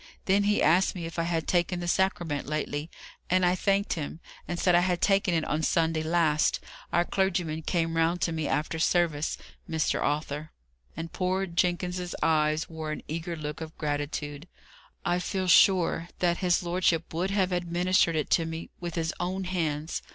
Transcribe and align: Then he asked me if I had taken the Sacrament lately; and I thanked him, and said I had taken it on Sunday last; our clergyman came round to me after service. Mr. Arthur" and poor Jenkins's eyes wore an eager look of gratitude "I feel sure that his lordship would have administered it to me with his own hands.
Then 0.25 0.45
he 0.45 0.63
asked 0.63 0.95
me 0.95 1.05
if 1.05 1.19
I 1.19 1.25
had 1.29 1.47
taken 1.47 1.79
the 1.79 1.87
Sacrament 1.87 2.47
lately; 2.47 2.89
and 3.29 3.45
I 3.45 3.53
thanked 3.53 3.93
him, 3.93 4.19
and 4.47 4.57
said 4.57 4.73
I 4.73 4.79
had 4.79 4.99
taken 4.99 5.35
it 5.35 5.45
on 5.45 5.61
Sunday 5.61 6.01
last; 6.01 6.59
our 6.91 7.05
clergyman 7.05 7.61
came 7.61 7.95
round 7.95 8.19
to 8.21 8.31
me 8.31 8.47
after 8.47 8.79
service. 8.79 9.37
Mr. 9.69 10.01
Arthur" 10.01 10.49
and 10.97 11.13
poor 11.13 11.45
Jenkins's 11.45 12.15
eyes 12.23 12.67
wore 12.67 12.91
an 12.91 13.03
eager 13.07 13.35
look 13.35 13.61
of 13.61 13.77
gratitude 13.77 14.47
"I 15.05 15.19
feel 15.19 15.45
sure 15.47 16.09
that 16.17 16.37
his 16.37 16.63
lordship 16.63 17.13
would 17.13 17.29
have 17.29 17.51
administered 17.51 18.15
it 18.15 18.31
to 18.31 18.45
me 18.47 18.71
with 18.79 18.95
his 18.95 19.13
own 19.19 19.43
hands. 19.43 20.01